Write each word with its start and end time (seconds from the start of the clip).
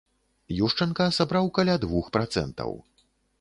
Юшчанка 0.67 1.05
сабраў 1.17 1.51
каля 1.59 1.75
двух 1.85 2.11
працэнтаў. 2.19 2.71